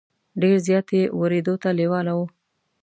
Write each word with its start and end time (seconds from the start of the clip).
ډېر 0.41 0.57
زیات 0.67 0.87
یې 0.97 1.03
ورېدو 1.19 1.53
ته 1.61 1.69
لېواله 1.77 2.13
وو. 2.17 2.25